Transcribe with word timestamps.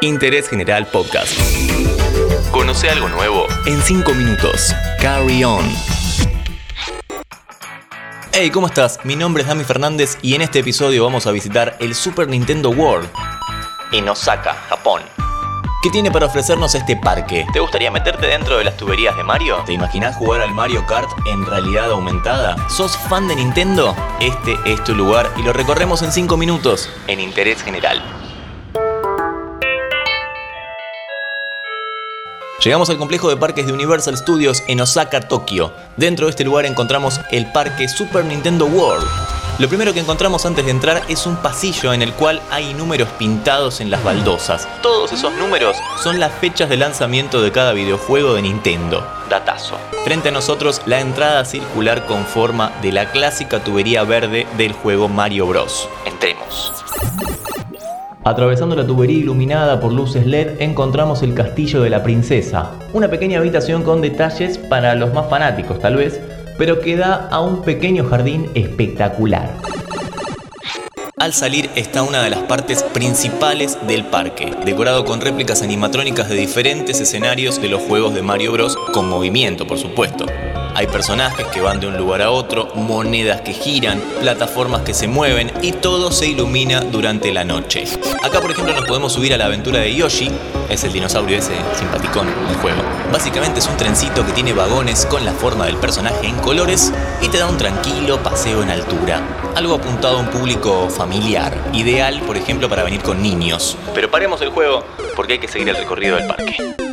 Interés 0.00 0.48
General 0.48 0.86
Podcast. 0.86 1.32
Conoce 2.52 2.88
algo 2.88 3.08
nuevo 3.08 3.46
en 3.66 3.80
5 3.82 4.14
minutos. 4.14 4.74
Carry 5.00 5.42
on. 5.42 5.64
Hey, 8.32 8.50
¿cómo 8.50 8.68
estás? 8.68 9.00
Mi 9.04 9.16
nombre 9.16 9.42
es 9.42 9.48
Dami 9.48 9.64
Fernández 9.64 10.16
y 10.22 10.34
en 10.34 10.42
este 10.42 10.60
episodio 10.60 11.02
vamos 11.02 11.26
a 11.26 11.32
visitar 11.32 11.76
el 11.80 11.94
Super 11.94 12.28
Nintendo 12.28 12.70
World 12.70 13.08
en 13.92 14.08
Osaka, 14.08 14.54
Japón. 14.68 15.02
¿Qué 15.82 15.90
tiene 15.90 16.10
para 16.10 16.26
ofrecernos 16.26 16.74
este 16.74 16.96
parque? 16.96 17.46
¿Te 17.52 17.60
gustaría 17.60 17.90
meterte 17.90 18.26
dentro 18.26 18.58
de 18.58 18.64
las 18.64 18.76
tuberías 18.76 19.16
de 19.16 19.24
Mario? 19.24 19.62
¿Te 19.66 19.72
imaginas 19.72 20.16
jugar 20.16 20.40
al 20.40 20.52
Mario 20.52 20.86
Kart 20.86 21.08
en 21.26 21.44
realidad 21.44 21.90
aumentada? 21.90 22.68
¿Sos 22.68 22.96
fan 22.96 23.26
de 23.28 23.36
Nintendo? 23.36 23.96
Este 24.20 24.56
es 24.64 24.82
tu 24.84 24.94
lugar 24.94 25.32
y 25.36 25.42
lo 25.42 25.52
recorremos 25.52 26.02
en 26.02 26.12
5 26.12 26.36
minutos 26.36 26.90
en 27.08 27.20
Interés 27.20 27.62
General. 27.62 28.02
Llegamos 32.64 32.90
al 32.90 32.98
complejo 32.98 33.28
de 33.28 33.36
parques 33.36 33.66
de 33.66 33.72
Universal 33.72 34.16
Studios 34.16 34.64
en 34.66 34.80
Osaka, 34.80 35.20
Tokio. 35.20 35.72
Dentro 35.96 36.26
de 36.26 36.30
este 36.30 36.42
lugar 36.42 36.66
encontramos 36.66 37.20
el 37.30 37.46
parque 37.52 37.88
Super 37.88 38.24
Nintendo 38.24 38.66
World. 38.66 39.06
Lo 39.60 39.68
primero 39.68 39.94
que 39.94 40.00
encontramos 40.00 40.44
antes 40.44 40.64
de 40.64 40.72
entrar 40.72 41.02
es 41.08 41.24
un 41.26 41.36
pasillo 41.36 41.92
en 41.92 42.02
el 42.02 42.12
cual 42.14 42.42
hay 42.50 42.74
números 42.74 43.08
pintados 43.16 43.80
en 43.80 43.92
las 43.92 44.02
baldosas. 44.02 44.66
Todos 44.82 45.12
esos 45.12 45.32
números 45.34 45.76
son 46.02 46.18
las 46.18 46.32
fechas 46.32 46.68
de 46.68 46.76
lanzamiento 46.76 47.42
de 47.42 47.52
cada 47.52 47.72
videojuego 47.72 48.34
de 48.34 48.42
Nintendo. 48.42 49.06
Datazo. 49.30 49.78
Frente 50.04 50.30
a 50.30 50.32
nosotros 50.32 50.82
la 50.84 50.98
entrada 50.98 51.44
circular 51.44 52.06
con 52.06 52.24
forma 52.24 52.72
de 52.82 52.90
la 52.90 53.12
clásica 53.12 53.62
tubería 53.62 54.02
verde 54.02 54.48
del 54.56 54.72
juego 54.72 55.08
Mario 55.08 55.46
Bros. 55.46 55.88
Entremos. 56.06 56.72
Atravesando 58.24 58.74
la 58.74 58.86
tubería 58.86 59.18
iluminada 59.18 59.80
por 59.80 59.92
luces 59.92 60.26
LED 60.26 60.60
encontramos 60.60 61.22
el 61.22 61.34
castillo 61.34 61.80
de 61.82 61.90
la 61.90 62.02
princesa, 62.02 62.72
una 62.92 63.08
pequeña 63.08 63.38
habitación 63.38 63.82
con 63.82 64.00
detalles 64.00 64.58
para 64.58 64.94
los 64.94 65.14
más 65.14 65.28
fanáticos 65.30 65.78
tal 65.78 65.96
vez, 65.96 66.20
pero 66.58 66.80
que 66.80 66.96
da 66.96 67.28
a 67.30 67.40
un 67.40 67.62
pequeño 67.62 68.04
jardín 68.04 68.50
espectacular. 68.54 69.50
Al 71.16 71.32
salir 71.32 71.68
está 71.74 72.02
una 72.02 72.22
de 72.22 72.30
las 72.30 72.40
partes 72.44 72.84
principales 72.84 73.78
del 73.88 74.04
parque, 74.04 74.52
decorado 74.64 75.04
con 75.04 75.20
réplicas 75.20 75.62
animatrónicas 75.62 76.28
de 76.28 76.36
diferentes 76.36 77.00
escenarios 77.00 77.60
de 77.60 77.68
los 77.68 77.82
juegos 77.82 78.14
de 78.14 78.22
Mario 78.22 78.52
Bros. 78.52 78.76
con 78.92 79.08
movimiento, 79.08 79.66
por 79.66 79.78
supuesto. 79.78 80.26
Hay 80.78 80.86
personajes 80.86 81.44
que 81.48 81.60
van 81.60 81.80
de 81.80 81.88
un 81.88 81.96
lugar 81.96 82.22
a 82.22 82.30
otro, 82.30 82.68
monedas 82.76 83.40
que 83.40 83.52
giran, 83.52 84.00
plataformas 84.20 84.82
que 84.82 84.94
se 84.94 85.08
mueven 85.08 85.50
y 85.60 85.72
todo 85.72 86.12
se 86.12 86.28
ilumina 86.28 86.82
durante 86.82 87.32
la 87.32 87.42
noche. 87.42 87.82
Acá 88.22 88.40
por 88.40 88.52
ejemplo 88.52 88.72
nos 88.76 88.84
podemos 88.84 89.12
subir 89.12 89.34
a 89.34 89.36
la 89.36 89.46
aventura 89.46 89.80
de 89.80 89.92
Yoshi, 89.92 90.30
es 90.70 90.84
el 90.84 90.92
dinosaurio 90.92 91.36
ese 91.36 91.54
simpaticón 91.76 92.28
del 92.46 92.56
juego. 92.58 92.80
Básicamente 93.12 93.58
es 93.58 93.66
un 93.66 93.76
trencito 93.76 94.24
que 94.24 94.30
tiene 94.30 94.52
vagones 94.52 95.04
con 95.04 95.24
la 95.24 95.32
forma 95.32 95.66
del 95.66 95.78
personaje 95.78 96.28
en 96.28 96.36
colores 96.36 96.92
y 97.22 97.28
te 97.28 97.38
da 97.38 97.48
un 97.48 97.58
tranquilo 97.58 98.22
paseo 98.22 98.62
en 98.62 98.70
altura. 98.70 99.20
Algo 99.56 99.74
apuntado 99.74 100.18
a 100.18 100.20
un 100.20 100.28
público 100.28 100.88
familiar, 100.90 101.60
ideal 101.72 102.20
por 102.20 102.36
ejemplo 102.36 102.68
para 102.68 102.84
venir 102.84 103.02
con 103.02 103.20
niños. 103.20 103.76
Pero 103.94 104.12
paremos 104.12 104.40
el 104.42 104.50
juego 104.50 104.84
porque 105.16 105.32
hay 105.32 105.38
que 105.40 105.48
seguir 105.48 105.68
el 105.70 105.76
recorrido 105.76 106.14
del 106.14 106.28
parque. 106.28 106.87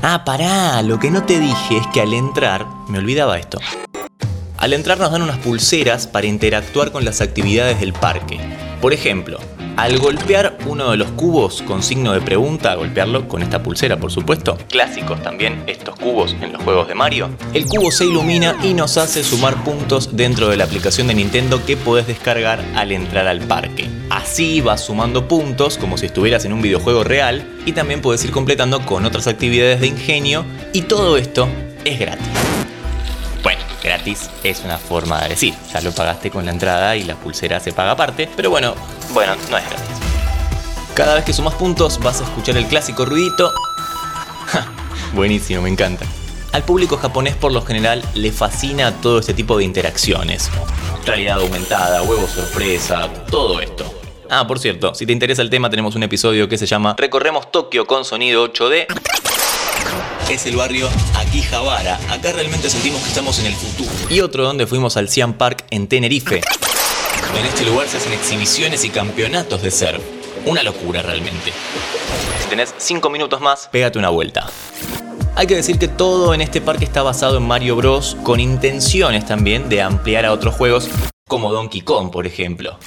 Ah, 0.00 0.24
pará, 0.24 0.80
lo 0.82 1.00
que 1.00 1.10
no 1.10 1.24
te 1.24 1.40
dije 1.40 1.76
es 1.76 1.86
que 1.88 2.00
al 2.00 2.14
entrar, 2.14 2.64
me 2.88 2.98
olvidaba 2.98 3.36
esto. 3.36 3.58
Al 4.56 4.72
entrar 4.72 4.98
nos 4.98 5.10
dan 5.10 5.22
unas 5.22 5.38
pulseras 5.38 6.06
para 6.06 6.28
interactuar 6.28 6.92
con 6.92 7.04
las 7.04 7.20
actividades 7.20 7.80
del 7.80 7.92
parque. 7.92 8.38
Por 8.80 8.92
ejemplo, 8.92 9.40
al 9.76 9.98
golpear 9.98 10.56
uno 10.66 10.92
de 10.92 10.98
los 10.98 11.10
cubos 11.12 11.62
con 11.62 11.82
signo 11.82 12.12
de 12.12 12.20
pregunta, 12.20 12.76
golpearlo 12.76 13.26
con 13.26 13.42
esta 13.42 13.60
pulsera, 13.60 13.96
por 13.96 14.12
supuesto. 14.12 14.56
Clásicos 14.68 15.20
también 15.20 15.64
estos 15.66 15.96
cubos 15.96 16.36
en 16.40 16.52
los 16.52 16.62
juegos 16.62 16.86
de 16.86 16.94
Mario. 16.94 17.30
El 17.52 17.66
cubo 17.66 17.90
se 17.90 18.04
ilumina 18.04 18.56
y 18.62 18.74
nos 18.74 18.98
hace 18.98 19.24
sumar 19.24 19.64
puntos 19.64 20.16
dentro 20.16 20.48
de 20.48 20.56
la 20.58 20.64
aplicación 20.64 21.08
de 21.08 21.14
Nintendo 21.14 21.64
que 21.66 21.76
podés 21.76 22.06
descargar 22.06 22.64
al 22.76 22.92
entrar 22.92 23.26
al 23.26 23.40
parque. 23.40 23.97
Así 24.10 24.62
vas 24.62 24.84
sumando 24.84 25.28
puntos 25.28 25.76
como 25.76 25.98
si 25.98 26.06
estuvieras 26.06 26.44
en 26.46 26.54
un 26.54 26.62
videojuego 26.62 27.04
real 27.04 27.46
y 27.66 27.72
también 27.72 28.00
puedes 28.00 28.24
ir 28.24 28.30
completando 28.30 28.80
con 28.86 29.04
otras 29.04 29.26
actividades 29.26 29.80
de 29.80 29.88
ingenio 29.88 30.46
y 30.72 30.82
todo 30.82 31.18
esto 31.18 31.46
es 31.84 31.98
gratis. 31.98 32.26
Bueno, 33.42 33.60
gratis 33.82 34.30
es 34.42 34.62
una 34.64 34.78
forma 34.78 35.22
de 35.22 35.30
decir, 35.30 35.54
ya 35.72 35.82
lo 35.82 35.92
pagaste 35.92 36.30
con 36.30 36.46
la 36.46 36.52
entrada 36.52 36.96
y 36.96 37.04
la 37.04 37.16
pulsera 37.16 37.60
se 37.60 37.72
paga 37.72 37.90
aparte, 37.92 38.30
pero 38.34 38.48
bueno, 38.48 38.74
bueno, 39.12 39.34
no 39.50 39.58
es 39.58 39.64
gratis. 39.68 39.96
Cada 40.94 41.14
vez 41.14 41.24
que 41.24 41.34
sumas 41.34 41.54
puntos 41.54 42.00
vas 42.00 42.22
a 42.22 42.24
escuchar 42.24 42.56
el 42.56 42.66
clásico 42.66 43.04
ruidito. 43.04 43.52
buenísimo, 45.14 45.60
me 45.60 45.68
encanta. 45.68 46.06
Al 46.52 46.62
público 46.62 46.96
japonés 46.96 47.36
por 47.36 47.52
lo 47.52 47.60
general 47.60 48.02
le 48.14 48.32
fascina 48.32 48.90
todo 49.02 49.18
este 49.18 49.34
tipo 49.34 49.58
de 49.58 49.64
interacciones. 49.64 50.50
Realidad 51.04 51.40
aumentada, 51.40 52.02
huevo 52.02 52.26
sorpresa, 52.26 53.08
todo 53.30 53.60
esto. 53.60 53.97
Ah, 54.30 54.46
por 54.46 54.58
cierto, 54.58 54.94
si 54.94 55.06
te 55.06 55.12
interesa 55.12 55.40
el 55.40 55.48
tema 55.48 55.70
tenemos 55.70 55.94
un 55.94 56.02
episodio 56.02 56.48
que 56.48 56.58
se 56.58 56.66
llama 56.66 56.94
Recorremos 56.98 57.50
Tokio 57.50 57.86
con 57.86 58.04
sonido 58.04 58.46
8D. 58.52 58.86
Es 60.30 60.44
el 60.44 60.56
barrio 60.56 60.90
Akihabara. 61.14 61.98
Acá 62.10 62.32
realmente 62.32 62.68
sentimos 62.68 63.00
que 63.00 63.08
estamos 63.08 63.38
en 63.38 63.46
el 63.46 63.54
futuro. 63.54 63.90
Y 64.10 64.20
otro 64.20 64.44
donde 64.44 64.66
fuimos 64.66 64.98
al 64.98 65.08
Siam 65.08 65.32
Park 65.32 65.64
en 65.70 65.88
Tenerife. 65.88 66.42
En 67.38 67.46
este 67.46 67.64
lugar 67.64 67.88
se 67.88 67.96
hacen 67.96 68.12
exhibiciones 68.12 68.84
y 68.84 68.90
campeonatos 68.90 69.62
de 69.62 69.70
surf. 69.70 70.02
Una 70.44 70.62
locura 70.62 71.00
realmente. 71.00 71.52
Si 72.42 72.48
tenés 72.50 72.74
5 72.76 73.08
minutos 73.08 73.40
más, 73.40 73.68
pégate 73.72 73.98
una 73.98 74.10
vuelta. 74.10 74.50
Hay 75.36 75.46
que 75.46 75.54
decir 75.54 75.78
que 75.78 75.88
todo 75.88 76.34
en 76.34 76.42
este 76.42 76.60
parque 76.60 76.84
está 76.84 77.02
basado 77.02 77.38
en 77.38 77.46
Mario 77.46 77.76
Bros. 77.76 78.16
con 78.24 78.40
intenciones 78.40 79.24
también 79.24 79.70
de 79.70 79.80
ampliar 79.80 80.26
a 80.26 80.32
otros 80.32 80.54
juegos 80.54 80.90
como 81.26 81.52
Donkey 81.52 81.80
Kong, 81.80 82.10
por 82.10 82.26
ejemplo. 82.26 82.78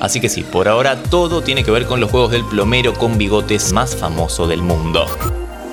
Así 0.00 0.20
que 0.20 0.28
sí, 0.28 0.42
por 0.42 0.68
ahora 0.68 1.02
todo 1.02 1.42
tiene 1.42 1.64
que 1.64 1.70
ver 1.70 1.86
con 1.86 2.00
los 2.00 2.10
juegos 2.10 2.30
del 2.30 2.44
plomero 2.44 2.94
con 2.94 3.18
bigotes 3.18 3.72
más 3.72 3.96
famoso 3.96 4.46
del 4.46 4.62
mundo. 4.62 5.06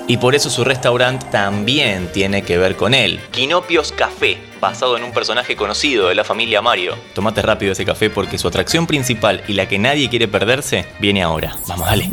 Y 0.08 0.16
por 0.16 0.34
eso 0.34 0.50
su 0.50 0.64
restaurante 0.64 1.26
también 1.30 2.10
tiene 2.12 2.42
que 2.42 2.58
ver 2.58 2.76
con 2.76 2.92
él. 2.92 3.20
Quinopios 3.30 3.92
Café, 3.92 4.38
basado 4.60 4.96
en 4.96 5.04
un 5.04 5.12
personaje 5.12 5.56
conocido 5.56 6.08
de 6.08 6.14
la 6.14 6.24
familia 6.24 6.60
Mario. 6.60 6.96
Tomate 7.14 7.42
rápido 7.42 7.72
ese 7.72 7.84
café 7.84 8.10
porque 8.10 8.38
su 8.38 8.48
atracción 8.48 8.86
principal 8.86 9.42
y 9.48 9.54
la 9.54 9.68
que 9.68 9.78
nadie 9.78 10.08
quiere 10.08 10.28
perderse 10.28 10.86
viene 10.98 11.22
ahora. 11.22 11.56
Vamos, 11.68 11.86
dale. 11.86 12.10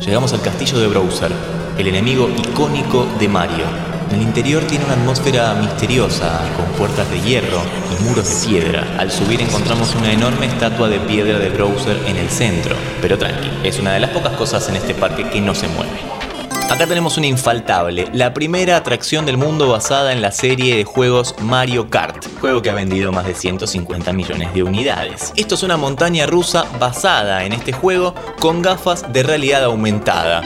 Llegamos 0.00 0.32
al 0.32 0.42
castillo 0.42 0.78
de 0.78 0.86
Browser, 0.86 1.32
el 1.78 1.86
enemigo 1.88 2.28
icónico 2.28 3.06
de 3.18 3.28
Mario. 3.28 3.93
El 4.14 4.22
interior 4.22 4.62
tiene 4.62 4.84
una 4.84 4.94
atmósfera 4.94 5.54
misteriosa, 5.54 6.40
con 6.56 6.66
puertas 6.78 7.10
de 7.10 7.20
hierro 7.20 7.60
y 7.90 8.04
muros 8.04 8.28
de 8.28 8.48
piedra. 8.48 8.96
Al 8.96 9.10
subir 9.10 9.40
encontramos 9.40 9.92
una 9.96 10.12
enorme 10.12 10.46
estatua 10.46 10.88
de 10.88 11.00
piedra 11.00 11.40
de 11.40 11.48
Browser 11.48 11.96
en 12.06 12.16
el 12.16 12.30
centro. 12.30 12.76
Pero 13.02 13.18
tranqui, 13.18 13.50
es 13.64 13.80
una 13.80 13.92
de 13.92 13.98
las 13.98 14.10
pocas 14.10 14.34
cosas 14.34 14.68
en 14.68 14.76
este 14.76 14.94
parque 14.94 15.28
que 15.30 15.40
no 15.40 15.52
se 15.52 15.66
mueve. 15.66 15.90
Acá 16.70 16.86
tenemos 16.86 17.18
una 17.18 17.26
infaltable, 17.26 18.06
la 18.12 18.32
primera 18.32 18.76
atracción 18.76 19.26
del 19.26 19.36
mundo 19.36 19.68
basada 19.68 20.12
en 20.12 20.22
la 20.22 20.30
serie 20.30 20.76
de 20.76 20.84
juegos 20.84 21.34
Mario 21.42 21.90
Kart, 21.90 22.24
juego 22.40 22.62
que 22.62 22.70
ha 22.70 22.74
vendido 22.74 23.10
más 23.10 23.26
de 23.26 23.34
150 23.34 24.12
millones 24.12 24.54
de 24.54 24.62
unidades. 24.62 25.32
Esto 25.34 25.56
es 25.56 25.64
una 25.64 25.76
montaña 25.76 26.26
rusa 26.26 26.66
basada 26.78 27.44
en 27.44 27.52
este 27.52 27.72
juego 27.72 28.14
con 28.38 28.62
gafas 28.62 29.12
de 29.12 29.24
realidad 29.24 29.64
aumentada 29.64 30.42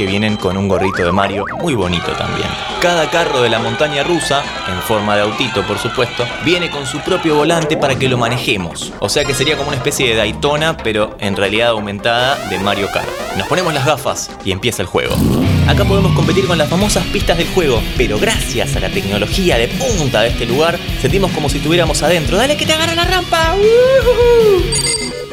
que 0.00 0.06
vienen 0.06 0.38
con 0.38 0.56
un 0.56 0.66
gorrito 0.66 1.04
de 1.04 1.12
Mario 1.12 1.44
muy 1.60 1.74
bonito 1.74 2.12
también. 2.12 2.48
Cada 2.80 3.10
carro 3.10 3.42
de 3.42 3.50
la 3.50 3.58
montaña 3.58 4.02
rusa, 4.02 4.42
en 4.66 4.80
forma 4.80 5.14
de 5.14 5.20
autito 5.20 5.62
por 5.66 5.78
supuesto, 5.78 6.24
viene 6.42 6.70
con 6.70 6.86
su 6.86 7.00
propio 7.00 7.34
volante 7.34 7.76
para 7.76 7.98
que 7.98 8.08
lo 8.08 8.16
manejemos. 8.16 8.94
O 9.00 9.10
sea 9.10 9.26
que 9.26 9.34
sería 9.34 9.58
como 9.58 9.68
una 9.68 9.76
especie 9.76 10.08
de 10.08 10.14
Daytona, 10.14 10.74
pero 10.78 11.18
en 11.20 11.36
realidad 11.36 11.68
aumentada 11.68 12.38
de 12.48 12.58
Mario 12.58 12.88
Kart. 12.94 13.10
Nos 13.36 13.46
ponemos 13.46 13.74
las 13.74 13.84
gafas 13.84 14.30
y 14.42 14.52
empieza 14.52 14.80
el 14.80 14.88
juego. 14.88 15.14
Acá 15.68 15.84
podemos 15.84 16.14
competir 16.14 16.46
con 16.46 16.56
las 16.56 16.70
famosas 16.70 17.04
pistas 17.08 17.36
del 17.36 17.48
juego, 17.48 17.82
pero 17.98 18.18
gracias 18.18 18.74
a 18.76 18.80
la 18.80 18.88
tecnología 18.88 19.58
de 19.58 19.68
punta 19.68 20.22
de 20.22 20.28
este 20.28 20.46
lugar, 20.46 20.78
sentimos 21.02 21.30
como 21.32 21.50
si 21.50 21.58
estuviéramos 21.58 22.02
adentro. 22.02 22.38
¡Dale 22.38 22.56
que 22.56 22.64
te 22.64 22.72
agarra 22.72 22.94
la 22.94 23.04
rampa! 23.04 23.54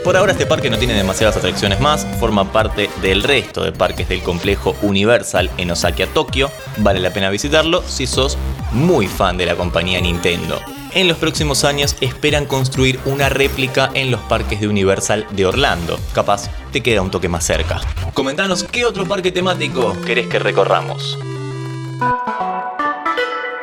Por 0.03 0.15
ahora 0.15 0.31
este 0.31 0.45
parque 0.45 0.69
no 0.69 0.77
tiene 0.77 0.93
demasiadas 0.93 1.37
atracciones 1.37 1.79
más, 1.79 2.05
forma 2.19 2.51
parte 2.51 2.89
del 3.01 3.23
resto 3.23 3.63
de 3.63 3.71
parques 3.71 4.07
del 4.07 4.21
complejo 4.21 4.75
Universal 4.81 5.49
en 5.57 5.71
Osaka, 5.71 6.07
Tokio. 6.07 6.51
Vale 6.77 6.99
la 6.99 7.11
pena 7.11 7.29
visitarlo 7.29 7.83
si 7.85 8.07
sos 8.07 8.37
muy 8.71 9.07
fan 9.07 9.37
de 9.37 9.45
la 9.45 9.55
compañía 9.55 9.99
Nintendo. 9.99 10.59
En 10.93 11.07
los 11.07 11.17
próximos 11.17 11.63
años 11.63 11.95
esperan 12.01 12.45
construir 12.45 12.99
una 13.05 13.29
réplica 13.29 13.91
en 13.93 14.09
los 14.09 14.21
parques 14.21 14.61
de 14.61 14.67
Universal 14.67 15.27
de 15.31 15.45
Orlando. 15.45 15.99
Capaz 16.13 16.49
te 16.71 16.81
queda 16.81 17.01
un 17.01 17.11
toque 17.11 17.29
más 17.29 17.45
cerca. 17.45 17.81
Comentanos 18.13 18.63
qué 18.63 18.85
otro 18.85 19.05
parque 19.05 19.31
temático 19.31 19.95
querés 20.05 20.27
que 20.27 20.39
recorramos. 20.39 21.19